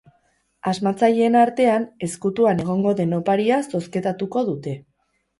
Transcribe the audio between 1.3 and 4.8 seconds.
artean ezkutuan egongo den oparia zozketatuko dute.